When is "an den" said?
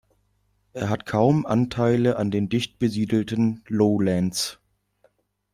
2.17-2.49